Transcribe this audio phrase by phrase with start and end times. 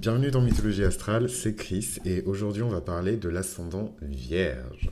[0.00, 4.88] bienvenue dans Mythologie Astrale, c'est Chris et aujourd'hui on va parler de l'ascendant vierge.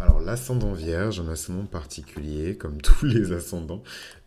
[0.00, 3.82] Alors l'ascendant vierge, un ascendant particulier comme tous les ascendants,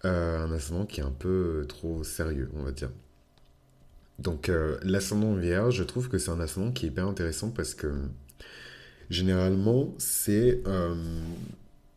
[0.05, 2.92] euh, un ascendant qui est un peu trop sérieux on va dire.
[4.20, 7.73] Donc euh, l'ascendant vierge, je trouve que c'est un ascendant qui est hyper intéressant parce
[7.73, 7.91] que
[9.09, 10.61] généralement c'est...
[10.68, 10.93] Euh,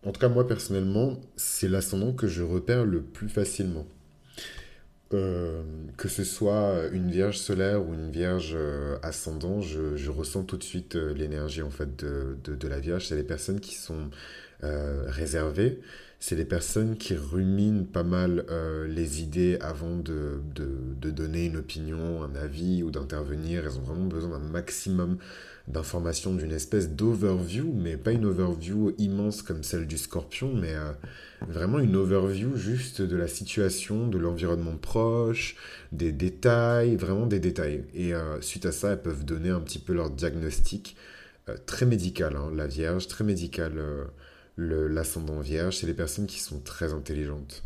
[0.06, 3.86] en tout cas moi personnellement, c'est l'ascendant que je repère le plus facilement.
[5.14, 5.62] Euh,
[5.96, 10.64] que ce soit une vierge solaire ou une vierge euh, ascendant, je, ressens tout de
[10.64, 13.06] suite euh, l'énergie en fait de, de, la vierge.
[13.06, 14.10] C'est les personnes qui sont
[14.62, 15.80] réservées,
[16.20, 18.46] c'est les personnes qui ruminent pas mal
[18.88, 23.64] les idées avant de, de, donner une opinion, un avis ou d'intervenir.
[23.64, 25.18] Elles ont vraiment besoin d'un maximum
[25.68, 30.92] d'informations, d'une espèce d'overview, mais pas une overview immense comme celle du scorpion, mais euh,
[31.48, 35.56] vraiment une overview juste de la situation, de l'environnement proche,
[35.92, 37.84] des détails, vraiment des détails.
[37.94, 40.96] Et euh, suite à ça, elles peuvent donner un petit peu leur diagnostic
[41.48, 43.72] euh, très médical, hein, la Vierge, très médical,
[44.56, 47.62] l'ascendant Vierge, c'est les personnes qui sont très intelligentes.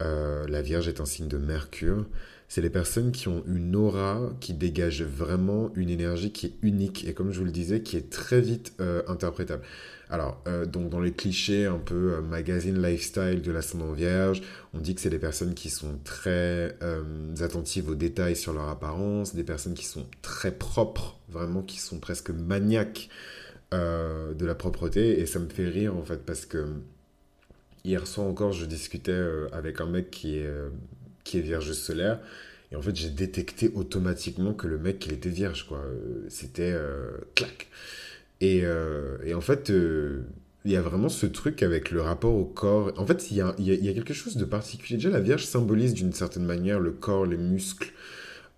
[0.00, 2.04] la Vierge est un signe de Mercure
[2.48, 7.06] c'est les personnes qui ont une aura qui dégage vraiment une énergie qui est unique
[7.06, 9.62] et comme je vous le disais, qui est très vite euh, interprétable.
[10.10, 14.42] Alors, euh, donc dans les clichés un peu euh, magazine lifestyle de l'ascendant vierge,
[14.74, 16.76] on dit que c'est des personnes qui sont très
[17.40, 21.98] attentives aux détails sur leur apparence, des personnes qui sont très propres, vraiment qui sont
[21.98, 23.08] presque maniaques
[23.72, 26.64] de la propreté et ça me fait rire en fait parce que
[27.82, 29.20] hier soir encore je discutais
[29.50, 30.48] avec un mec qui est
[31.24, 32.20] qui est vierge solaire.
[32.74, 35.78] Et en fait, j'ai détecté automatiquement que le mec, il était vierge, quoi.
[35.78, 37.68] Euh, c'était euh, clac.
[38.40, 42.44] Et, euh, et, en fait, il y a vraiment ce truc avec le rapport au
[42.44, 42.92] corps.
[42.96, 44.96] En fait, il y a, y a, quelque chose de particulier.
[44.96, 47.92] Déjà, la vierge symbolise d'une certaine manière le corps, les muscles,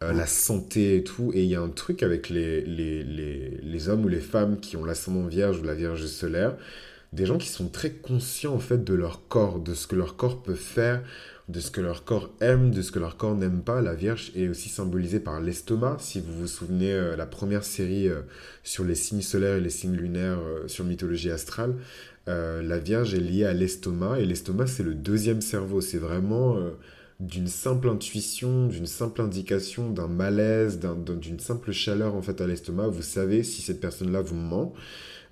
[0.00, 1.31] la santé et tout.
[1.34, 4.59] Et il y a un truc avec les, les, les, les hommes ou les femmes
[4.61, 6.56] qui ont l'ascendant vierge ou la vierge solaire.
[7.12, 10.16] Des gens qui sont très conscients, en fait, de leur corps, de ce que leur
[10.16, 11.03] corps peut faire
[11.49, 13.81] de ce que leur corps aime, de ce que leur corps n'aime pas.
[13.81, 15.99] La Vierge est aussi symbolisée par l'estomac.
[16.01, 18.23] Si vous vous souvenez, euh, la première série euh,
[18.65, 21.75] sur les signes solaires et les signes lunaires euh, sur mythologie astrale,
[22.29, 24.19] la Vierge est liée à l'estomac.
[24.19, 25.81] Et l'estomac, c'est le deuxième cerveau.
[25.81, 26.59] C'est vraiment
[27.21, 32.89] d'une simple intuition, d'une simple indication, d'un malaise, d'une simple chaleur en fait à l'estomac.
[32.89, 34.75] Vous savez si cette personne-là vous ment.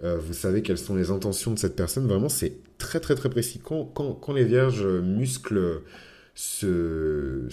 [0.02, 2.06] Vous savez quelles sont les intentions de cette personne.
[2.06, 3.60] Vraiment, c'est très très très précis.
[3.62, 5.82] Quand, les vierges musclent
[6.34, 7.48] ce.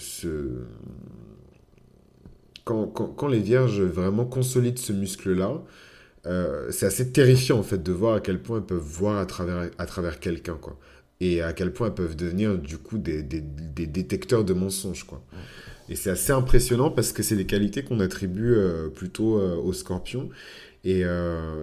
[2.64, 5.62] Quand, les vierges vraiment consolident ce muscle-là,
[6.26, 9.26] euh, c'est assez terrifiant en fait de voir à quel point elles peuvent voir à
[9.26, 10.78] travers, à travers quelqu'un quoi
[11.20, 15.24] et à quel point elles peuvent devenir du coup des, détecteurs de mensonges quoi
[15.88, 19.72] et c'est assez impressionnant parce que c'est des qualités qu'on attribue euh, plutôt euh, aux
[19.72, 20.28] scorpions
[20.84, 21.02] et,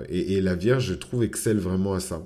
[0.09, 2.25] et, et, la Vierge je trouve excelle vraiment à ça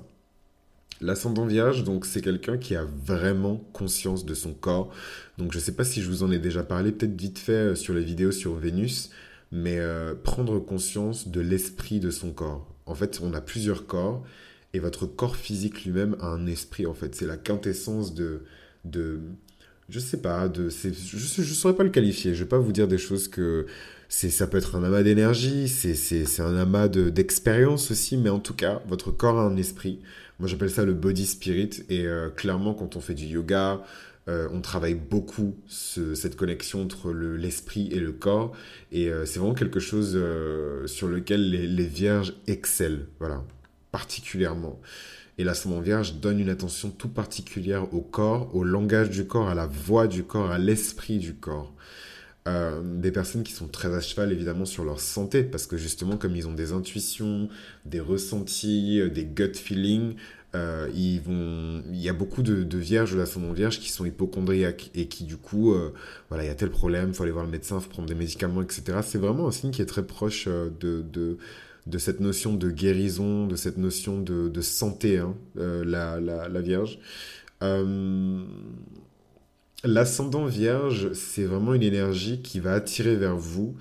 [1.00, 4.90] L'ascendant vierge, donc c'est quelqu'un qui a vraiment conscience de son corps.
[5.38, 7.52] Donc je ne sais pas si je vous en ai déjà parlé, peut-être vite fait
[7.52, 9.10] euh, sur les vidéos sur Vénus,
[9.50, 12.66] mais euh, prendre conscience de l'esprit de son corps.
[12.86, 14.24] En fait, on a plusieurs corps
[14.72, 16.86] et votre corps physique lui-même a un esprit.
[16.86, 18.44] En fait, c'est la quintessence de,
[18.84, 19.20] de,
[19.88, 22.34] je sais pas, de, je ne saurais pas le qualifier.
[22.34, 23.66] Je vais pas vous dire des choses que
[24.08, 28.16] c'est, ça peut être un amas d'énergie, c'est, c'est, c'est un amas de, d'expérience aussi,
[28.16, 30.00] mais en tout cas, votre corps a un esprit.
[30.38, 31.84] Moi, j'appelle ça le body spirit.
[31.88, 33.82] Et euh, clairement, quand on fait du yoga,
[34.28, 38.52] euh, on travaille beaucoup cette connexion entre l'esprit et le corps.
[38.90, 40.18] Et euh, c'est vraiment quelque chose
[40.86, 43.04] sur lequel les, les, vierges excellent.
[43.20, 43.42] Voilà,
[43.92, 44.80] particulièrement.
[45.38, 49.54] Et l'ascendant vierge donne une attention tout particulière au corps, au langage du corps, à
[49.54, 51.74] la voix du corps, à l'esprit du corps.
[52.46, 56.18] Euh, des personnes qui sont très à cheval évidemment sur leur santé parce que justement
[56.18, 57.48] comme ils ont des intuitions,
[57.86, 60.16] des ressentis, euh, des gut feelings,
[60.54, 65.08] euh, il y a beaucoup de, de vierges ou d'ascendants vierges qui sont hypochondriaques et
[65.08, 65.74] qui du coup,
[66.28, 68.62] voilà, il y a tel problème, faut aller voir le médecin, faut prendre des médicaments,
[68.62, 68.98] etc.
[69.02, 71.38] C'est vraiment un signe qui est très proche de,
[71.86, 76.60] de cette notion de guérison, de cette notion de, de santé, hein, la, la, la,
[76.60, 76.98] vierge.
[79.84, 83.76] L'ascendant vierge, c'est vraiment une énergie qui va attirer vers vous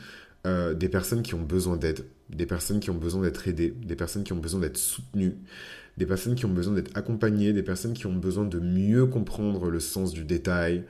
[0.45, 3.95] euh, des personnes qui ont besoin d'aide, des personnes qui ont besoin d'être aidées, des
[3.95, 5.37] personnes qui ont besoin d'être soutenues,
[5.95, 9.69] des personnes qui ont besoin d'être accompagnées, des personnes qui ont besoin de mieux comprendre
[9.69, 10.83] le sens du détail,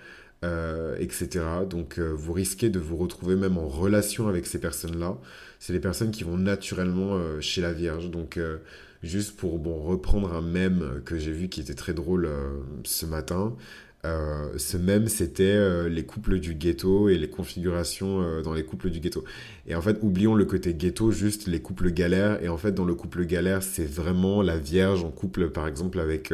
[0.43, 1.45] euh, etc.
[1.69, 5.17] Donc euh, vous risquez de vous retrouver même en relation avec ces personnes-là.
[5.59, 8.11] C'est les personnes qui vont naturellement chez la Vierge.
[8.11, 8.37] Donc
[9.01, 12.29] juste pour bon, reprendre un mème que j'ai vu qui était très drôle
[12.83, 13.55] ce matin,
[14.05, 18.65] Euh, ce même, c'était euh, les couples du ghetto et les configurations euh, dans les
[18.65, 19.23] couples du ghetto.
[19.65, 22.43] Et en fait, oublions le côté ghetto, juste les couples galères.
[22.43, 25.99] Et en fait, dans le couple galère, c'est vraiment la vierge en couple, par exemple,
[25.99, 26.33] avec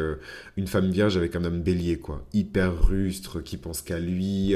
[0.56, 2.24] une femme vierge avec un homme bélier, quoi.
[2.32, 4.54] Hyper rustre, qui pense qu'à lui,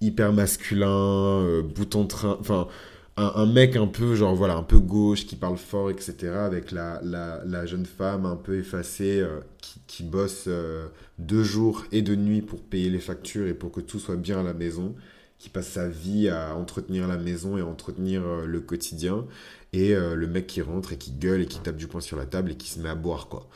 [0.00, 2.38] hyper masculin, bout en train.
[2.40, 2.68] Enfin
[3.16, 7.00] un, mec un peu, genre voilà, un peu gauche, qui parle fort, etc., avec la,
[7.02, 10.88] la, jeune femme un peu effacée euh, qui, qui, bosse euh,
[11.18, 14.40] deux jours et deux nuits pour payer les factures et pour que tout soit bien
[14.40, 14.94] à la maison,
[15.38, 19.24] qui passe sa vie à entretenir la maison et à entretenir euh, le quotidien,
[19.72, 22.26] et le mec qui rentre et qui gueule et qui tape du poing sur la
[22.26, 23.48] table et qui se met à boire, quoi.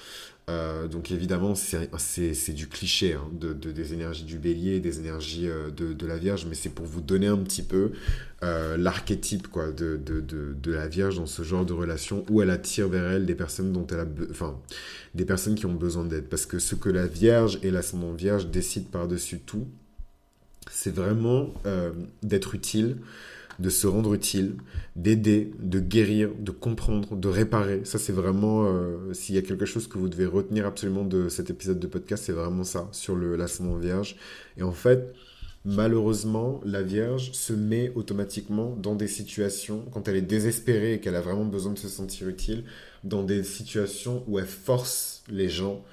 [0.48, 5.70] Euh, donc évidemment, c'est du cliché hein, de, des énergies du bélier, des énergies euh,
[5.70, 7.92] de, la Vierge, mais c'est pour vous donner un petit peu
[8.42, 13.10] euh, l'archétype de, de, la Vierge dans ce genre de relation où elle attire vers
[13.10, 14.58] elle des personnes dont elle a, enfin,
[15.14, 16.24] des personnes qui ont besoin d'aide.
[16.24, 19.66] Parce que ce que la Vierge et l'ascendant Vierge décident par-dessus tout,
[20.70, 21.52] c'est vraiment
[22.22, 22.98] d'être utile,
[23.58, 24.56] de se rendre utile,
[24.96, 27.80] d'aider, de guérir, de comprendre, de réparer.
[27.84, 31.28] Ça, c'est vraiment, euh, s'il y a quelque chose que vous devez retenir absolument de
[31.28, 34.16] cet épisode de podcast, c'est vraiment ça, sur le l'ascendant vierge.
[34.56, 35.12] Et en fait,
[35.64, 41.16] malheureusement, la Vierge se met automatiquement dans des situations, quand elle est désespérée et qu'elle
[41.16, 42.64] a vraiment besoin de se sentir utile,
[43.04, 45.84] dans des situations où elle force les gens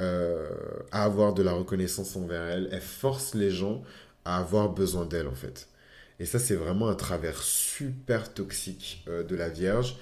[0.00, 0.48] euh,
[0.90, 3.82] à avoir de la reconnaissance envers elle, elle force les gens
[4.24, 5.68] à avoir besoin d'elle en fait.
[6.20, 9.96] Et ça, c'est vraiment un travers super toxique euh, de la Vierge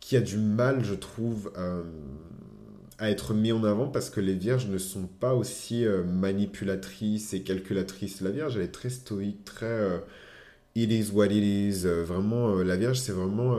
[0.00, 1.82] qui a du mal, je trouve, euh,
[2.98, 7.34] à être mis en avant parce que les Vierges ne sont pas aussi euh, manipulatrices
[7.34, 8.20] et calculatrices.
[8.20, 10.02] La Vierge, elle est très stoïque, très
[10.76, 11.86] it is what it is.
[11.86, 13.58] vraiment, la Vierge, c'est vraiment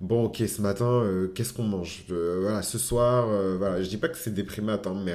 [0.00, 2.04] bon, ok, ce matin, qu'est-ce qu'on mange?
[2.08, 3.28] Voilà, ce soir,
[3.58, 5.14] voilà, je dis pas que c'est déprimate, hein, mais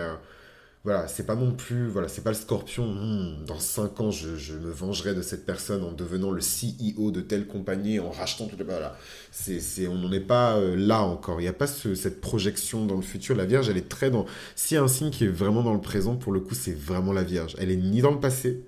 [0.86, 4.54] voilà, c'est pas non plus, voilà, c'est pas le scorpion, hmm, dans 5 ans, je,
[4.54, 8.56] me vengerai de cette personne en devenant le CEO de telle compagnie, en rachetant tout
[8.56, 8.64] le...
[8.64, 8.96] Voilà,
[9.32, 12.22] c'est, c'est, on n'en est pas euh, là encore, il n'y a pas ce, cette
[12.22, 13.36] projection dans le futur.
[13.36, 14.28] La Vierge, elle est très dans...
[14.56, 16.78] S'il y a un signe qui est vraiment dans le présent, pour le coup, c'est
[16.78, 17.56] vraiment la Vierge.
[17.58, 18.64] Elle est ni dans le passé,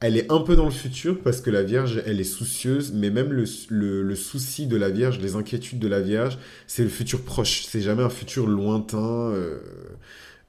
[0.00, 3.10] elle est un peu dans le futur parce que la Vierge, elle est soucieuse, mais
[3.10, 6.88] même le, le, le souci de la Vierge, les inquiétudes de la Vierge, c'est le
[6.88, 7.66] futur proche.
[7.66, 9.30] C'est jamais un futur lointain.
[9.30, 9.60] Euh,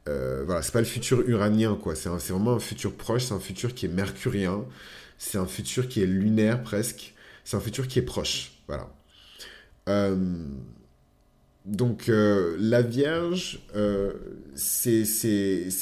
[0.08, 1.96] euh, voilà, c'est pas le futur uranien, quoi.
[1.96, 4.64] C'est vraiment un futur proche, c'est un futur qui est mercurien,
[5.18, 7.14] c'est un futur qui est lunaire presque,
[7.44, 8.90] c'est un futur qui est proche, voilà.
[9.90, 10.16] Euh,
[11.66, 13.60] donc euh, la Vierge,
[14.56, 15.04] c'est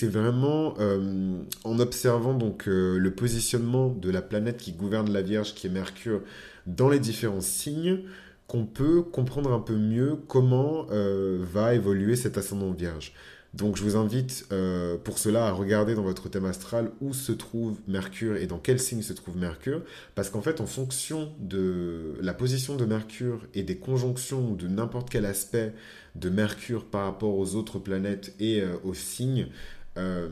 [0.03, 0.75] vraiment
[1.65, 6.21] en observant donc le positionnement de la planète qui gouverne la Vierge, qui est Mercure,
[6.65, 8.03] dans les différents signes,
[8.47, 13.13] qu'on peut comprendre un peu mieux comment va évoluer cet ascendant Vierge.
[13.53, 17.31] Donc je vous invite euh, pour cela à regarder dans votre thème astral où se
[17.31, 19.83] trouve Mercure et dans quel signe se trouve Mercure,
[20.15, 25.09] parce qu'en fait en fonction de la position de Mercure et des conjonctions de n'importe
[25.11, 25.71] quel aspect
[26.15, 29.47] de Mercure par rapport aux autres planètes et euh, aux signes,
[29.97, 30.29] euh,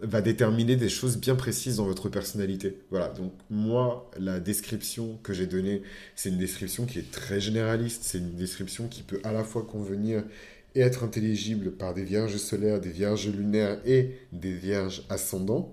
[0.00, 2.78] va déterminer des choses bien précises dans votre personnalité.
[2.90, 5.82] Voilà, donc moi, la description que j'ai donnée,
[6.16, 9.62] c'est une description qui est très généraliste, c'est une description qui peut à la fois
[9.62, 10.24] convenir
[10.74, 15.72] et être intelligible par des vierges solaires, des vierges lunaires et des vierges ascendants.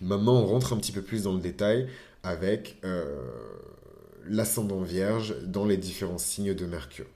[0.00, 1.88] Maintenant, on rentre un petit peu plus dans le détail
[2.22, 3.04] avec euh,
[4.26, 7.06] l'ascendant vierge dans les différents signes de Mercure.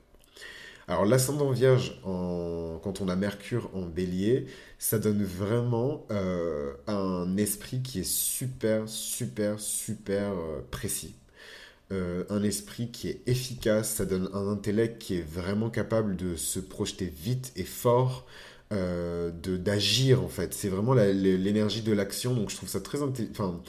[0.88, 4.46] Alors l'ascendant vierge, quand on a Mercure en bélier,
[4.78, 11.14] ça donne vraiment euh, un esprit qui est super, super, super euh, précis.
[11.92, 16.36] Euh, un esprit qui est efficace, ça donne un intellect qui est vraiment capable de
[16.36, 18.26] se projeter vite et fort,
[18.72, 20.54] euh, d'agir en fait.
[20.54, 23.60] C'est vraiment l'énergie de l'action, donc je trouve ça très, enfin,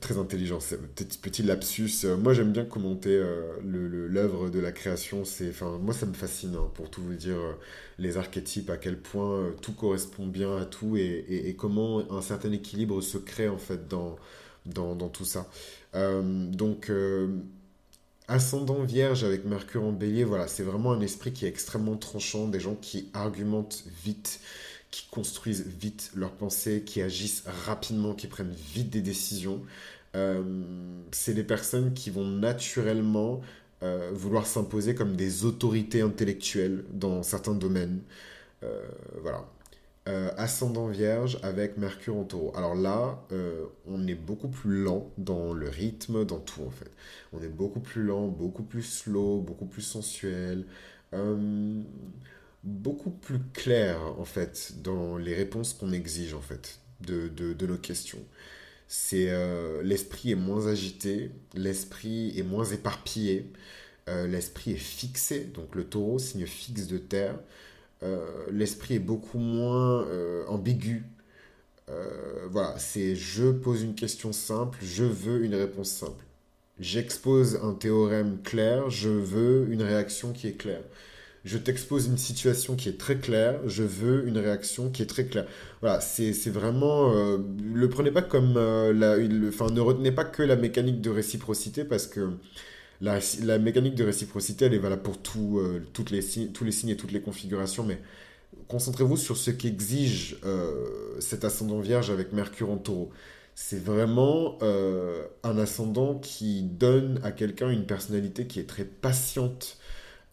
[0.00, 0.58] très intelligent.
[0.58, 1.92] C'est petit, petit lapsus.
[2.04, 3.22] Euh, moi j'aime bien commenter
[3.62, 5.22] l'œuvre de la création.
[5.22, 7.38] Enfin, moi ça me fascine hein, pour tout vous dire
[7.98, 12.50] les archétypes, à quel point tout correspond bien à tout et, et, comment un certain
[12.50, 14.16] équilibre se crée en fait dans,
[14.66, 15.48] dans, dans tout ça.
[15.94, 17.28] Euh, donc, euh,
[18.28, 22.48] ascendant vierge avec Mercure en bélier, voilà, c'est vraiment un esprit qui est extrêmement tranchant,
[22.48, 24.40] des gens qui argumentent vite,
[24.90, 29.62] qui construisent vite leurs pensées, qui agissent rapidement, qui prennent vite des décisions.
[30.14, 30.42] Euh,
[31.12, 33.40] c'est des personnes qui vont naturellement
[34.12, 38.00] vouloir s'imposer comme des autorités intellectuelles dans certains domaines.
[39.20, 39.44] voilà.
[40.08, 42.52] Euh, ascendant vierge avec Mercure en taureau.
[42.56, 46.90] Alors là, euh, on est beaucoup plus lent dans le rythme, dans tout en fait.
[47.32, 50.66] On est beaucoup plus lent, beaucoup plus slow, beaucoup plus sensuel.
[51.14, 51.80] Euh,
[52.64, 57.78] beaucoup plus clair, en fait, dans les réponses qu'on exige, en fait, de, de, nos
[57.78, 58.24] questions.
[58.88, 59.30] C'est
[59.82, 63.52] l'esprit est moins agité, l'esprit est moins éparpillé,
[64.08, 67.38] l'esprit est fixé, donc le taureau, signe fixe de terre.
[68.02, 68.18] Euh,
[68.50, 70.06] l'esprit est beaucoup moins
[70.48, 71.04] ambigu.
[72.50, 76.24] voilà, c'est je pose une question simple, je veux une réponse simple.
[76.80, 80.82] J'expose un théorème clair, je veux une réaction qui est claire
[81.44, 85.26] je t'expose une situation qui est très claire, je veux une réaction qui est très
[85.26, 85.46] claire.
[85.80, 87.12] Voilà, c'est vraiment...
[87.14, 87.38] Euh,
[87.74, 88.54] le prenez pas comme...
[88.56, 92.30] Euh, enfin, ne retenez pas que la mécanique de réciprocité parce que
[93.02, 96.96] la, mécanique de réciprocité, elle est valable pour euh, toutes les, tous les signes et
[96.96, 98.00] toutes les configurations, mais
[98.68, 100.38] concentrez-vous sur ce qu'exige
[101.20, 103.10] cet ascendant vierge avec Mercure en taureau.
[103.54, 109.78] C'est vraiment un ascendant qui donne à quelqu'un une personnalité qui est très patiente,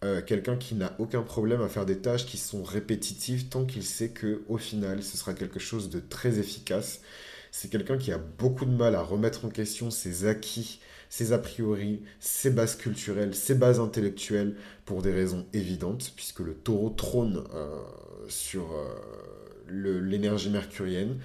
[0.02, 3.84] euh, quelqu'un qui n'a aucun problème à faire des tâches qui sont répétitives tant qu'il
[3.84, 7.02] sait que au final ce sera quelque chose de très efficace.
[7.50, 11.38] C'est quelqu'un qui a beaucoup de mal à remettre en question ses acquis, ses a
[11.38, 14.54] priori, ses bases culturelles, ses bases intellectuelles
[14.86, 17.82] pour des raisons évidentes puisque le taureau trône euh,
[18.28, 21.18] sur euh, l'énergie mercurienne.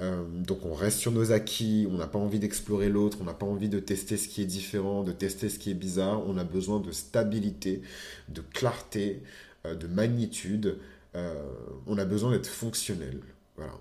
[0.00, 3.34] Euh, donc on reste sur nos acquis, on n'a pas envie d'explorer l'autre, on n'a
[3.34, 6.36] pas envie de tester ce qui est différent, de tester ce qui est bizarre, on
[6.36, 7.80] a besoin de stabilité,
[8.28, 9.22] de clarté,
[9.64, 10.78] de magnitude,
[11.14, 13.20] on a besoin d'être fonctionnel.
[13.56, 13.74] Voilà.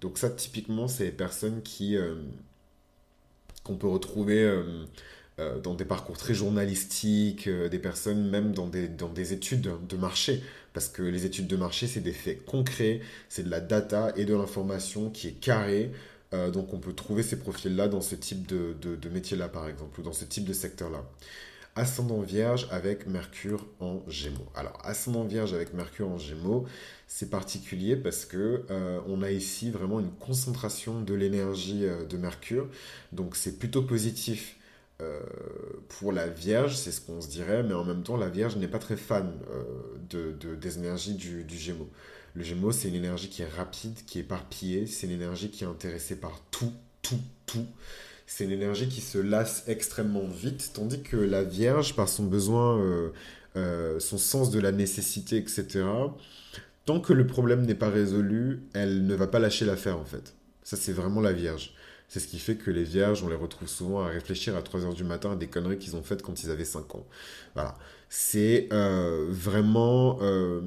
[0.00, 1.96] Donc ça typiquement c'est les personnes qui
[3.70, 4.62] qu'on peut retrouver
[5.62, 10.42] dans des parcours très journalistiques, des personnes même dans des, études de marché.
[10.72, 14.24] Parce que les études de marché, c'est des faits concrets, c'est de la data et
[14.24, 15.90] de l'information qui est carrée.
[16.32, 20.00] Euh, donc on peut trouver ces profils-là dans ce type de, de, métier-là, par exemple,
[20.00, 21.04] ou dans ce type de secteur-là.
[21.76, 24.48] Ascendant vierge avec Mercure en Gémeaux.
[24.56, 26.66] Alors, ascendant vierge avec Mercure en Gémeaux,
[27.06, 32.16] c'est particulier parce que euh, on a ici vraiment une concentration de l'énergie euh, de
[32.16, 32.68] Mercure.
[33.12, 34.56] Donc, c'est plutôt positif
[35.00, 35.20] euh,
[35.88, 38.68] pour la Vierge, c'est ce qu'on se dirait, mais en même temps, la Vierge n'est
[38.68, 39.32] pas très fan
[40.10, 41.88] de, des énergies du, du Gémeaux.
[42.34, 45.64] Le Gémeaux, c'est une énergie qui est rapide, qui est éparpillée, c'est une énergie qui
[45.64, 46.72] est intéressée par tout,
[47.02, 47.66] tout, tout.
[48.32, 52.78] C'est une énergie qui se lasse extrêmement vite, tandis que la Vierge, par son besoin,
[53.56, 55.84] euh, son sens de la nécessité, etc.,
[56.84, 60.34] tant que le problème n'est pas résolu, elle ne va pas lâcher l'affaire, en fait.
[60.62, 61.74] Ça, c'est vraiment la Vierge.
[62.06, 64.94] C'est ce qui fait que les vierges, on les retrouve souvent à réfléchir à 3h
[64.94, 67.06] du matin à des conneries qu'ils ont faites quand ils avaient 5 ans.
[67.54, 67.76] Voilà.
[68.12, 70.60] C'est euh, vraiment euh,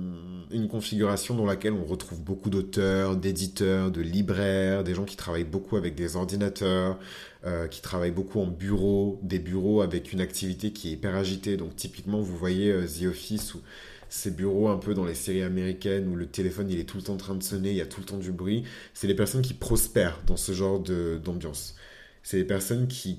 [0.49, 5.43] une configuration dans laquelle on retrouve beaucoup d'auteurs, d'éditeurs, de libraires, des gens qui travaillent
[5.43, 6.97] beaucoup avec des ordinateurs,
[7.45, 11.57] euh, qui travaillent beaucoup en bureau, des bureaux avec une activité qui est hyper agitée.
[11.57, 13.61] Donc typiquement, vous voyez The Office ou
[14.07, 17.03] ces bureaux un peu dans les séries américaines où le téléphone il est tout le
[17.03, 19.15] temps en train de sonner, il y a tout le temps du bruit, c'est les
[19.15, 21.75] personnes qui prospèrent dans ce genre d'ambiance.
[22.23, 23.17] C'est les personnes qui,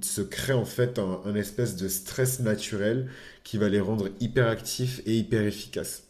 [0.00, 3.10] se créent en fait un, espèce de stress naturel
[3.44, 6.04] qui va les rendre hyper actifs et hyper efficaces.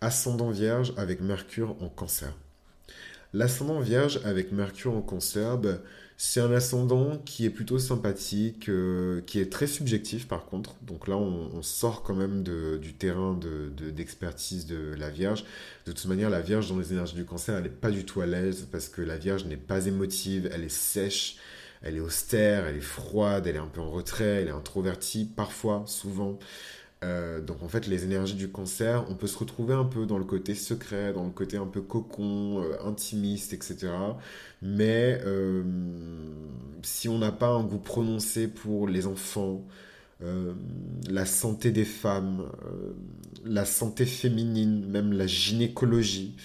[0.00, 2.32] Ascendant vierge avec Mercure en cancer.
[3.32, 5.78] L'ascendant vierge avec Mercure en cancer, bah,
[6.22, 10.74] c'est un ascendant qui est plutôt sympathique, euh, qui est très subjectif par contre.
[10.82, 13.40] Donc là, on, sort quand même du terrain
[13.96, 15.46] d'expertise de, la Vierge.
[15.86, 18.20] De toute manière, la Vierge dans les énergies du cancer, elle n'est pas du tout
[18.20, 21.36] à l'aise parce que la Vierge n'est pas émotive, elle est sèche,
[21.80, 25.24] elle est austère, elle est froide, elle est un peu en retrait, elle est introvertie
[25.24, 26.38] parfois, souvent.
[27.02, 30.18] Euh, donc en fait, les énergies du cancer, on peut se retrouver un peu dans
[30.18, 33.88] le côté secret, dans le côté un peu cocon, euh, intimiste, etc.
[34.60, 35.62] Mais euh,
[36.82, 39.64] si on n'a pas un goût prononcé pour les enfants,
[41.08, 42.46] la santé des femmes,
[43.46, 46.36] la santé féminine, même la gynécologie,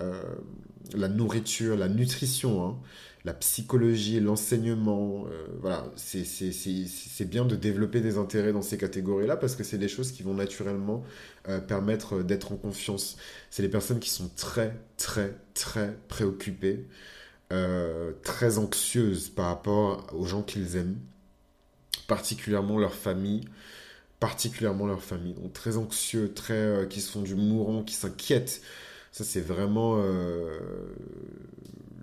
[0.00, 2.76] la nourriture, la nutrition, hein,
[3.24, 5.26] la psychologie, l'enseignement.
[5.30, 9.88] Euh, voilà, c'est bien de développer des intérêts dans ces catégories-là parce que c'est des
[9.88, 11.04] choses qui vont naturellement
[11.48, 13.16] euh, permettre d'être en confiance.
[13.50, 16.86] C'est les personnes qui sont très, très, très préoccupées,
[17.52, 20.98] euh, très anxieuses par rapport aux gens qu'ils aiment,
[22.06, 23.44] particulièrement leur famille
[24.20, 25.34] particulièrement leur famille.
[25.34, 28.62] Donc très anxieux, très qui se font du mourant, qui s'inquiètent.
[29.12, 30.02] Ça c'est vraiment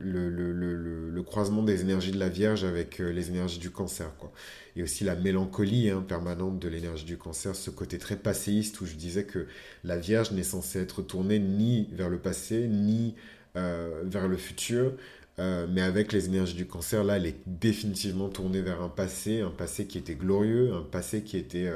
[0.03, 3.70] le, le, le, le, croisement des énergies de la Vierge avec euh, les énergies du
[3.70, 4.15] cancer.
[4.17, 4.31] Quoi.
[4.75, 8.86] Et aussi la mélancolie hein, permanente de l'énergie du cancer, ce côté très passéiste où
[8.86, 9.48] je disais que
[9.84, 13.15] la Vierge n'est censée être tournée ni vers le passé, ni
[13.55, 14.93] euh, vers le futur.
[15.39, 19.41] Euh, mais avec les énergies du cancer, là, elle est définitivement tournée vers un passé,
[19.41, 21.72] un passé qui était glorieux, un passé qui était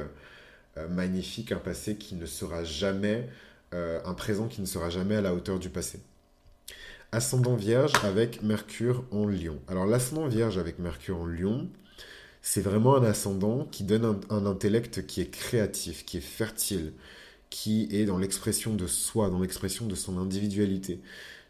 [0.90, 3.28] magnifique, un passé qui ne sera jamais
[3.72, 6.00] un présent qui ne sera jamais à la hauteur du passé.
[7.12, 9.60] Ascendant vierge avec Mercure en lion.
[9.68, 11.68] Alors l'ascendant vierge avec Mercure en lion,
[12.42, 16.92] c'est vraiment un ascendant qui donne un, intellect qui est créatif, qui est fertile,
[17.48, 21.00] qui est dans l'expression de soi, dans l'expression de son individualité.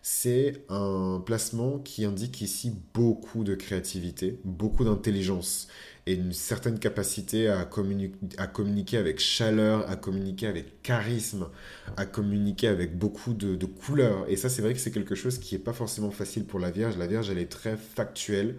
[0.08, 5.66] C'est un placement qui indique ici beaucoup de créativité, beaucoup d'intelligence
[6.06, 11.48] et une certaine capacité à, communiquer avec chaleur, à communiquer avec charisme,
[11.96, 14.24] à communiquer avec beaucoup de, de couleurs.
[14.28, 16.70] Et ça, c'est vrai que c'est quelque chose qui n'est pas forcément facile pour la
[16.70, 16.96] Vierge.
[16.98, 18.54] La Vierge, elle est très factuelle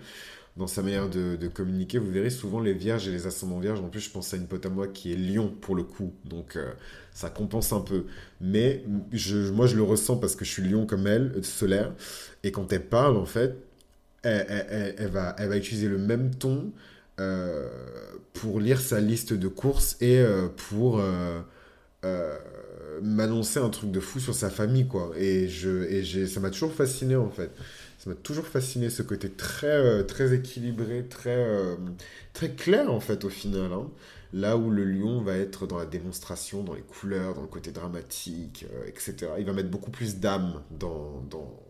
[0.58, 2.00] dans sa manière de, communiquer.
[2.00, 3.80] Vous verrez souvent les vierges et les ascendants vierges.
[3.80, 6.14] En plus, je pense à une pote à moi qui est lion pour le coup.
[6.26, 6.72] Donc, euh,
[7.14, 8.06] ça compense un peu.
[8.42, 8.84] Mais
[9.14, 11.94] je, moi, je le ressens parce que je suis lion comme elle, euh, solaire.
[12.44, 13.56] Et quand elle parle, en fait,
[14.24, 16.74] elle, va, elle va utiliser le même ton
[17.20, 17.70] euh,
[18.34, 20.22] pour lire sa liste de courses et
[20.70, 21.02] pour
[23.02, 25.12] m'annoncer un truc de fou sur sa famille, quoi.
[25.18, 27.52] Et, je, et ça m'a toujours fasciné, en fait.
[28.08, 31.46] Ça m'a toujours fasciné, ce côté très, très équilibré, très,
[32.32, 33.74] très clair, en fait, au final.
[33.74, 33.92] Hein.
[34.32, 37.72] Là où le lion va être dans la démonstration, dans les couleurs, dans le côté
[37.72, 39.32] dramatique, etc.
[39.40, 41.62] Il va mettre beaucoup plus d'âme dans, dans,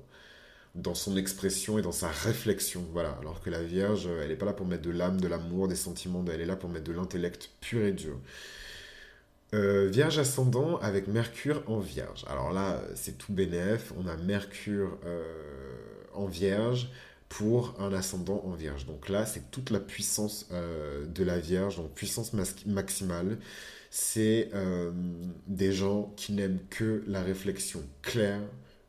[0.76, 2.86] dans son expression et dans sa réflexion.
[2.94, 3.18] Voilà.
[3.20, 5.76] Alors que la Vierge, elle n'est pas là pour mettre de l'âme, de l'amour, des
[5.76, 8.20] sentiments, elle est là pour mettre de l'intellect pur et dur.
[9.54, 12.26] Euh, vierge ascendant avec Mercure en Vierge.
[12.28, 13.94] Alors là, c'est tout bénéf.
[13.98, 15.24] On a Mercure euh,
[16.14, 16.90] en Vierge
[17.30, 18.86] pour un ascendant en Vierge.
[18.86, 22.34] Donc là, c'est toute la puissance euh, de la Vierge, donc puissance
[22.66, 23.38] maximale.
[23.90, 24.52] C'est
[25.48, 28.42] des gens qui n'aiment que la réflexion claire,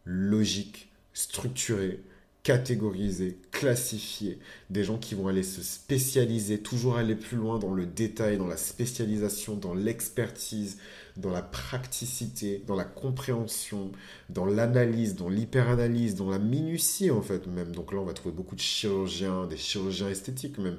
[0.04, 2.02] logique, structurer,
[2.42, 4.38] catégoriser, classifier,
[4.70, 8.46] des gens qui vont aller se spécialiser, toujours aller plus loin dans le détail, dans
[8.46, 10.78] la spécialisation, dans l'expertise,
[11.16, 13.90] dans la praticité, dans la compréhension,
[14.30, 17.74] dans l'analyse, dans l'hyperanalyse, dans la minutie en fait même.
[17.74, 20.78] Donc là on va trouver beaucoup de chirurgiens, des chirurgiens esthétiques même,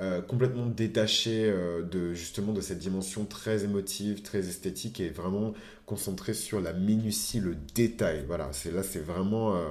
[0.00, 5.54] euh, complètement détachés euh, de justement de cette dimension très émotive, très esthétique et vraiment
[5.86, 8.24] concentrés sur la minutie, le détail.
[8.26, 9.68] Voilà, c'est là c'est vraiment euh,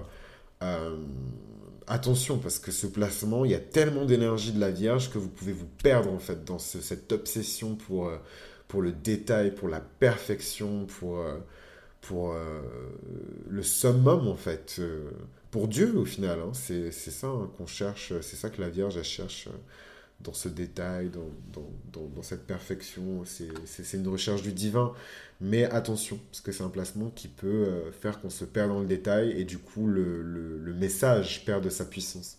[1.88, 5.30] attention parce que ce placement, il y a tellement d'énergie de la Vierge que vous
[5.30, 8.12] pouvez vous perdre en fait dans cette obsession pour
[8.68, 11.24] pour le détail, pour la perfection, pour
[12.02, 12.36] pour
[13.50, 14.82] le summum en fait,
[15.52, 16.40] pour Dieu au final.
[16.40, 16.52] Hein.
[16.54, 19.50] C'est ça hein, qu'on cherche, c'est ça que la Vierge cherche
[20.24, 21.30] dans ce détail, dans,
[21.92, 23.24] dans, dans, cette perfection.
[23.26, 24.94] C'est une recherche du divin.
[25.42, 28.80] Mais attention, parce que c'est un placement qui peut euh, faire qu'on se perd dans
[28.80, 32.38] le détail et du coup le, le, le message perd de sa puissance.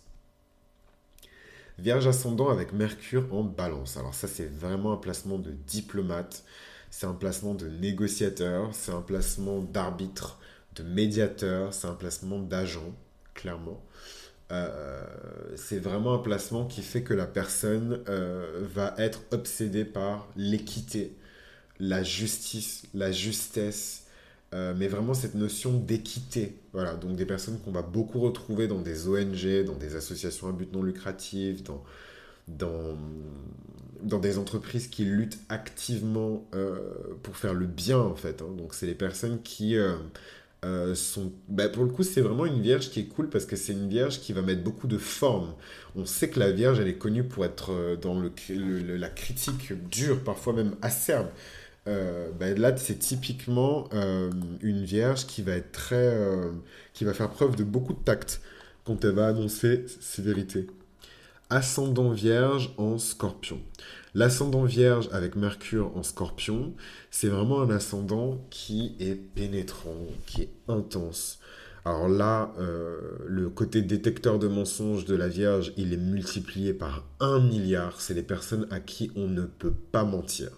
[1.77, 3.97] Vierge ascendant avec Mercure en balance.
[3.97, 6.43] Alors ça c'est vraiment un placement de diplomate,
[6.89, 10.39] c'est un placement de négociateur, c'est un placement d'arbitre,
[10.75, 12.95] de médiateur, c'est un placement d'agent,
[13.33, 13.83] clairement.
[14.51, 15.01] Euh,
[15.55, 21.15] c'est vraiment un placement qui fait que la personne euh, va être obsédée par l'équité,
[21.79, 24.05] la justice, la justesse,
[24.53, 26.57] euh, mais vraiment cette notion d'équité.
[26.73, 30.51] Voilà, donc des personnes qu'on va beaucoup retrouver dans des ONG, dans des associations à
[30.51, 31.83] but non lucratif, dans,
[32.47, 32.95] dans,
[34.03, 36.47] dans des entreprises qui luttent activement
[37.23, 38.41] pour faire le bien en fait.
[38.41, 38.53] Hein.
[38.57, 39.75] Donc c'est les personnes qui
[40.63, 40.95] euh.
[41.49, 43.89] Bah, pour le coup, c'est vraiment une vierge qui est cool parce que c'est une
[43.89, 45.53] vierge qui va mettre beaucoup de forme.
[45.95, 48.31] On sait que la vierge, elle est connue pour être euh, dans le,
[48.97, 51.27] la critique dure, parfois même acerbe.
[51.87, 53.89] Euh, bah, là, c'est typiquement
[54.61, 56.17] une vierge qui va être très,
[56.93, 58.41] qui va faire preuve de beaucoup de tact
[58.85, 60.67] quand elle va annoncer ses vérités.
[61.51, 63.59] Ascendant vierge en scorpion.
[64.15, 66.73] L'ascendant vierge avec Mercure en scorpion,
[67.11, 71.39] c'est vraiment un ascendant qui est pénétrant, qui est intense.
[71.83, 72.97] Alors là, euh,
[73.27, 77.99] le côté détecteur de mensonges de la Vierge, il est multiplié par un milliard.
[77.99, 80.49] C'est les personnes à qui on ne peut pas mentir.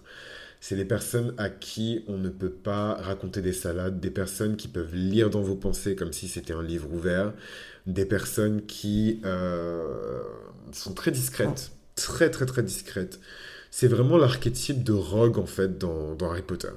[0.60, 4.68] C'est les personnes à qui on ne peut pas raconter des salades, des personnes qui
[4.68, 7.32] peuvent lire dans vos pensées comme si c'était un livre ouvert,
[7.86, 10.22] des personnes qui euh,
[10.70, 13.20] sont très discrètes, très très très discrètes
[13.70, 16.68] c'est vraiment l'archétype de Rogue en fait dans, Harry Potter.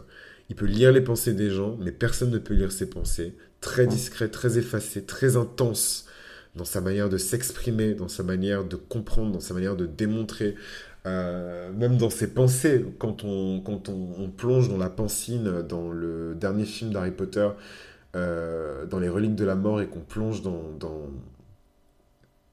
[0.49, 3.35] Il peut lire les pensées des gens, mais personne ne peut lire ses pensées.
[3.61, 6.05] Très discret, très effacé, très intense
[6.55, 10.55] dans sa manière de s'exprimer, dans sa manière de comprendre, dans sa manière de démontrer,
[11.05, 12.85] euh, même dans ses pensées.
[12.99, 17.47] Quand on, quand on, plonge dans la pensine, dans le dernier film d'Harry Potter,
[18.17, 21.09] euh, dans les reliques de la mort, et qu'on plonge dans, dans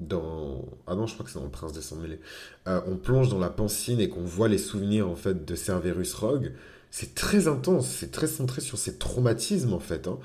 [0.00, 2.20] ah non je crois que c'est dans le prince de sang mêlé
[2.68, 6.14] euh, on plonge dans la pancine et qu'on voit les souvenirs en fait de Cerberus
[6.14, 6.52] Rogue
[6.90, 10.18] c'est très intense, c'est très centré sur ses traumatismes en fait, hein.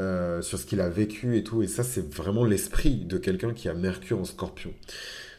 [0.00, 1.62] euh, sur ce qu'il a vécu et tout.
[1.62, 4.72] Et ça, c'est vraiment l'esprit de quelqu'un qui a Mercure en scorpion.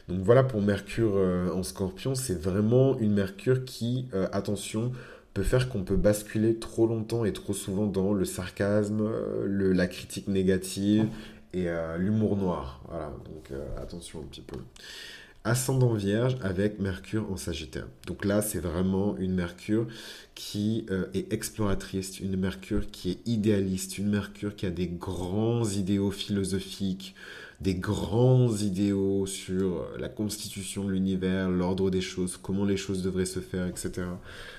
[0.08, 4.92] Donc voilà pour Mercure euh, en scorpion, c'est vraiment une Mercure qui, attention,
[5.34, 9.10] peut faire qu'on peut basculer trop longtemps et trop souvent dans le sarcasme,
[9.44, 11.08] le, la critique négative
[11.54, 12.80] et l'humour noir.
[12.88, 14.58] Voilà, donc attention un petit peu
[15.48, 17.86] ascendant vierge avec Mercure en Sagittaire.
[18.06, 19.86] Donc là, c'est vraiment une Mercure
[20.34, 25.64] qui euh, est exploratrice, une Mercure qui est idéaliste, une Mercure qui a des grands
[25.64, 27.14] idéaux philosophiques,
[27.60, 33.24] des grands idéaux sur la constitution de l'univers, l'ordre des choses, comment les choses devraient
[33.24, 34.02] se faire, etc.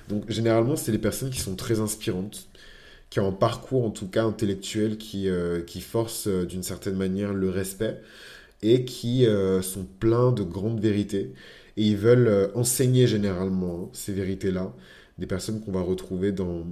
[0.09, 2.49] Donc généralement, c'est les personnes qui sont très inspirantes,
[3.09, 6.95] qui ont un parcours en tout cas intellectuel qui, euh, qui force euh, d'une certaine
[6.95, 7.99] manière le respect
[8.61, 11.33] et qui euh, sont pleins de grandes vérités.
[11.77, 14.73] Et ils veulent euh, enseigner généralement hein, ces vérités-là.
[15.17, 16.65] Des personnes qu'on va retrouver dans,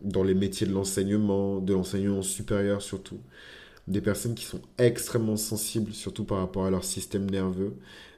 [0.00, 3.18] dans les métiers de l'enseignement, de l'enseignement supérieur surtout.
[3.88, 7.74] Des personnes qui sont extrêmement sensibles, surtout par rapport à leur système nerveux.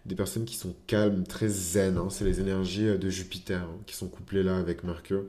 [0.06, 1.98] Des personnes qui sont calmes, très zen.
[1.98, 2.08] Hein.
[2.10, 5.24] C'est les énergies de Jupiter hein, qui sont couplées là avec Mercure.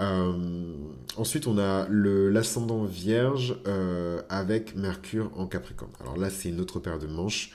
[0.00, 0.74] Euh,
[1.16, 5.92] ensuite, on a l'ascendant vierge euh, avec Mercure en Capricorne.
[6.00, 7.52] Alors là, c'est une autre paire de manches.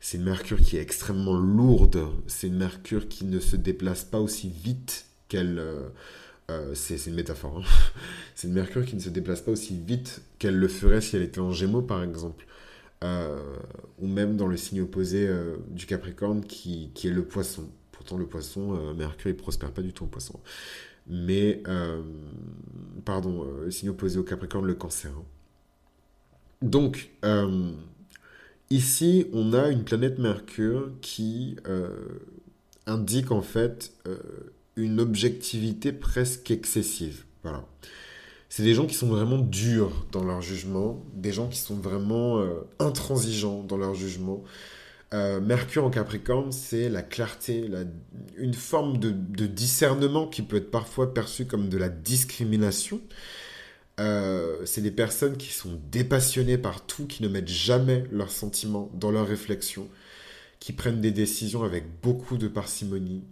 [0.00, 2.06] C'est une Mercure qui est extrêmement lourde.
[2.26, 5.58] C'est une Mercure qui ne se déplace pas aussi vite qu'elle...
[5.58, 5.88] Euh,
[6.74, 7.58] c'est une métaphore.
[7.58, 7.90] Hein.
[8.34, 11.22] c'est une Mercure qui ne se déplace pas aussi vite qu'elle le ferait si elle
[11.22, 12.46] était en Gémeaux, par exemple.
[13.02, 15.28] ou même dans le signe opposé
[15.68, 17.68] du Capricorne, qui, qui, est le poisson.
[17.92, 20.40] Pourtant, le poisson, Mercure, il prospère pas du tout en poisson
[21.08, 22.02] mais, euh,
[23.04, 25.12] pardon, euh, signe opposé au Capricorne, le cancer.
[26.60, 27.70] Donc, euh,
[28.70, 31.56] ici, on a une planète Mercure qui
[32.86, 33.92] indique en fait
[34.76, 37.24] une objectivité presque excessive.
[37.42, 37.64] Voilà.
[38.48, 42.42] C'est des gens qui sont vraiment durs dans leur jugement, des gens qui sont vraiment
[42.78, 44.42] intransigeants dans leur jugement,
[45.14, 47.70] euh, Mercure en Capricorne, c'est la clarté,
[48.36, 49.10] une forme de,
[49.46, 53.00] discernement qui peut être parfois perçue comme de la discrimination.
[54.00, 58.90] Euh, c'est des personnes qui sont dépassionnées par tout, qui ne mettent jamais leurs sentiments
[58.94, 59.88] dans leurs réflexions,
[60.60, 63.24] qui prennent des décisions avec beaucoup de parcimonie.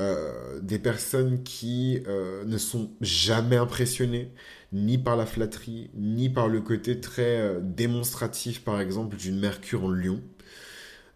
[0.00, 2.02] Euh, des personnes qui
[2.46, 4.30] ne sont jamais impressionnées
[4.72, 9.90] ni par la flatterie, ni par le côté très démonstratif, par exemple, d'une Mercure en
[9.90, 10.22] Lion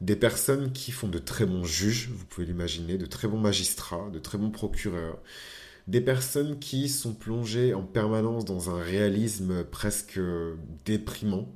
[0.01, 4.11] des personnes qui font de très bons juges, vous pouvez l'imaginer, de très bons magistrats,
[4.13, 5.19] de très bons procureurs,
[5.87, 10.21] des personnes qui sont plongées en permanence dans un réalisme presque
[10.85, 11.49] déprimant,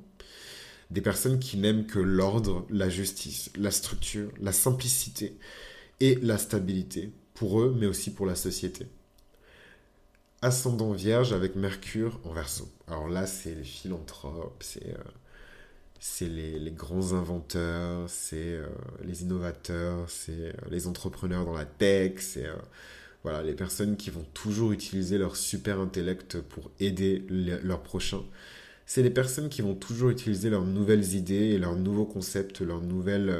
[0.89, 5.37] des personnes qui n'aiment que l'ordre, la justice, la structure, la simplicité
[5.99, 8.87] et la stabilité, pour eux, mais aussi pour la société.
[10.41, 12.67] Ascendant vierge avec Mercure en verso.
[12.87, 14.87] Alors là, c'est les philanthropes, c'est...
[14.87, 15.03] Euh,
[16.03, 18.65] c'est les, grands inventeurs, c'est euh,
[19.03, 22.55] les innovateurs, c'est euh, les entrepreneurs dans la tech, c'est euh,
[23.23, 28.23] voilà, les personnes qui vont toujours utiliser leur super intellect pour aider leurs prochains.
[28.87, 32.81] C'est les personnes qui vont toujours utiliser leurs nouvelles idées et leurs nouveaux concepts, leurs
[32.81, 33.31] nouvelles,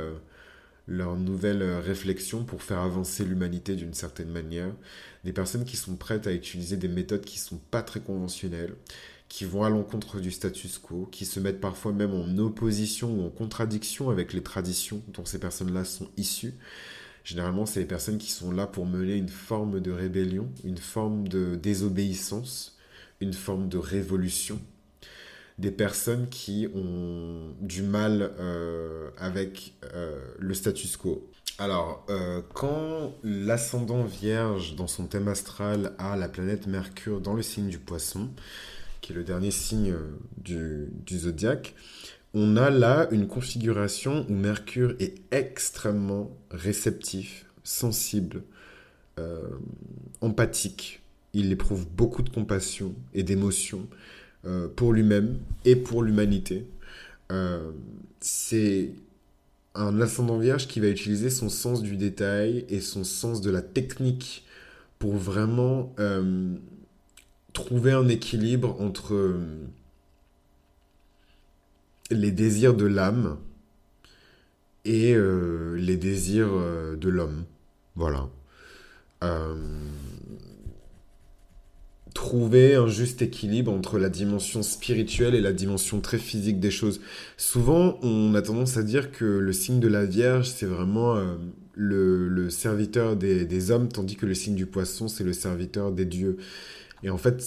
[0.87, 4.71] leurs nouvelles réflexions pour faire avancer l'humanité d'une certaine manière.
[5.23, 8.75] Des personnes qui sont prêtes à utiliser des méthodes qui ne sont pas très conventionnelles
[9.31, 13.25] qui vont à l'encontre du status quo, qui se mettent parfois même en opposition ou
[13.25, 16.55] en contradiction avec les traditions dont ces personnes-là sont issues.
[17.23, 21.29] Généralement, c'est les personnes qui sont là pour mener une forme de rébellion, une forme
[21.29, 22.77] de désobéissance,
[23.21, 24.59] une forme de révolution.
[25.57, 31.31] Des personnes qui ont du mal euh, avec euh, le status quo.
[31.57, 37.43] Alors, euh, quand l'ascendant vierge dans son thème astral a la planète Mercure dans le
[37.43, 38.29] signe du poisson,
[39.01, 39.93] qui est le dernier signe
[40.37, 41.75] du, du zodiaque,
[42.33, 48.43] on a là une configuration où Mercure est extrêmement réceptif, sensible,
[49.19, 49.41] euh,
[50.21, 51.01] empathique.
[51.33, 53.87] Il éprouve beaucoup de compassion et d'émotion
[54.45, 56.65] euh, pour lui-même et pour l'humanité.
[57.31, 57.71] Euh,
[58.21, 58.91] c'est
[59.75, 63.61] un ascendant vierge qui va utiliser son sens du détail et son sens de la
[63.61, 64.45] technique
[64.99, 65.93] pour vraiment
[67.53, 69.39] trouver un équilibre entre euh,
[72.09, 73.37] les désirs de l'âme
[74.85, 77.45] et euh, les désirs euh, de l'homme.
[77.95, 78.29] Voilà.
[82.13, 87.01] trouver un juste équilibre entre la dimension spirituelle et la dimension très physique des choses.
[87.37, 91.21] Souvent, on a tendance à dire que le signe de la Vierge, c'est vraiment
[91.75, 96.05] le, serviteur des, des, hommes, tandis que le signe du poisson, c'est le serviteur des
[96.05, 96.37] dieux.
[97.03, 97.41] Et en fait,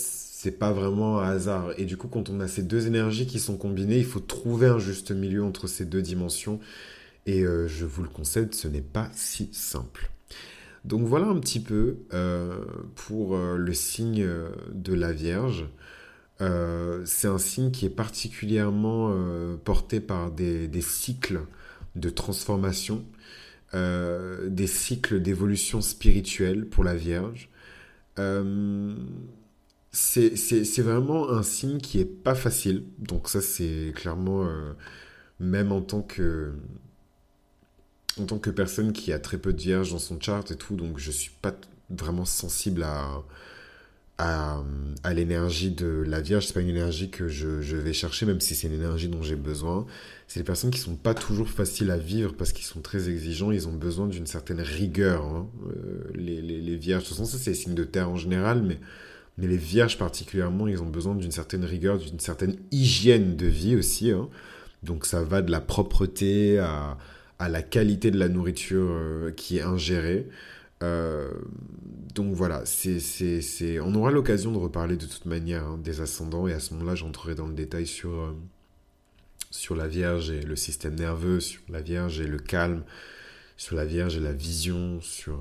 [0.44, 1.72] c'est pas vraiment un hasard.
[1.78, 4.66] Et du coup, quand on a ces deux énergies qui sont combinées, il faut trouver
[4.66, 6.60] un juste milieu entre ces deux dimensions.
[7.26, 10.10] Et euh, je vous le concède, ce n'est pas si simple.
[10.84, 12.62] Donc voilà un petit peu euh,
[12.94, 14.28] pour euh, le signe
[14.72, 15.66] de la Vierge.
[16.40, 19.16] c'est un signe qui est particulièrement
[19.64, 21.40] porté par des, des, cycles
[21.96, 23.02] de transformation,
[23.72, 27.48] des cycles d'évolution spirituelle pour la Vierge.
[29.94, 32.84] C'est vraiment un signe qui est pas facile.
[32.98, 34.48] Donc ça c'est clairement,
[35.40, 36.52] même en tant que
[38.20, 40.76] en tant que personne qui a très peu de vierges dans son chart et tout,
[40.76, 41.54] donc je suis pas
[41.90, 43.24] vraiment sensible à,
[44.18, 44.62] à,
[45.14, 46.46] l'énergie de la Vierge.
[46.46, 49.36] C'est pas une énergie que je, vais chercher, même si c'est une énergie dont j'ai
[49.36, 49.86] besoin.
[50.28, 53.50] C'est des personnes qui sont pas toujours faciles à vivre parce qu'ils sont très exigeants.
[53.50, 55.24] Ils ont besoin d'une certaine rigueur.
[55.24, 55.48] Hein.
[55.66, 58.62] Euh, les, les, Vierges, de toute façon, ça c'est les signes de terre en général,
[58.62, 58.78] mais,
[59.38, 63.76] mais les Vierges particulièrement, ils ont besoin d'une certaine rigueur, d'une certaine hygiène de vie
[63.76, 64.10] aussi.
[64.10, 64.28] Hein.
[64.82, 66.98] Donc ça va de la propreté à
[67.38, 70.28] à la qualité de la nourriture euh, qui est ingérée.
[70.82, 71.30] Euh,
[72.14, 76.46] donc voilà, c'est, c'est, on aura l'occasion de reparler de toute manière hein, des ascendants
[76.46, 78.32] et à ce moment-là j'entrerai dans le détail sur, euh,
[79.50, 82.82] sur la Vierge et le système nerveux, sur la Vierge et le calme,
[83.56, 85.38] sur la Vierge et la vision, sur,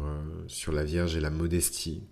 [0.47, 2.03] sur la Vierge et la modestie.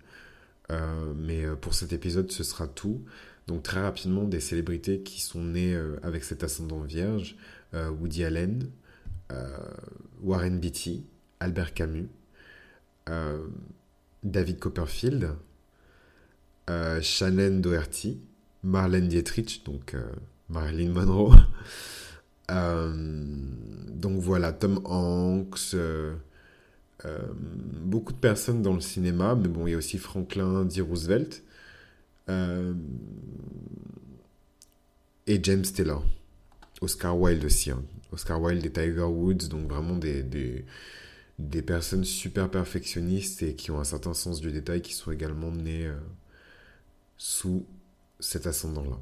[1.16, 3.02] Mais pour cet épisode ce sera tout.
[3.46, 7.36] Donc très rapidement des célébrités qui sont nées avec cet ascendant Vierge,
[7.72, 8.70] Woody Allen,
[9.32, 9.58] euh,
[10.22, 11.04] Warren Beatty,
[11.40, 12.08] Albert Camus,
[13.08, 13.44] euh,
[14.22, 15.30] David Copperfield,
[16.70, 18.20] euh, Shannon Doherty,
[18.62, 19.96] Marlène Dietrich, donc
[20.48, 21.34] Marilyn Monroe.
[22.48, 25.74] donc voilà, Tom Hanks,
[27.04, 30.80] beaucoup de personnes dans le cinéma, mais bon, il y a aussi Franklin D.
[30.80, 31.42] Roosevelt
[35.26, 36.04] et James Taylor.
[36.80, 37.70] Oscar Wilde aussi.
[37.70, 37.82] Hein.
[38.12, 43.80] Oscar Wilde et Tiger Woods, donc vraiment des, des, personnes super perfectionnistes et qui ont
[43.80, 45.96] un certain sens du détail, qui sont également nées euh,
[47.16, 47.64] sous
[48.20, 48.98] cet ascendant-là.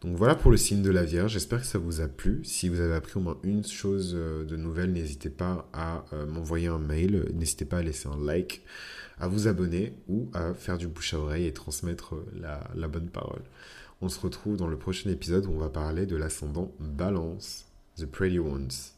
[0.00, 2.44] Donc voilà pour le signe de la Vierge, j'espère que ça vous a plu.
[2.44, 6.24] Si vous avez appris au moins une chose euh, de nouvelle, n'hésitez pas à euh,
[6.24, 8.62] m'envoyer un mail, n'hésitez pas à laisser un like,
[9.18, 13.08] à vous abonner ou à faire du bouche à oreille et transmettre la, la bonne
[13.08, 13.42] parole.
[14.00, 17.64] On se retrouve dans le prochain épisode où on va parler de l'ascendant balance.
[17.96, 18.97] The Pretty Ones.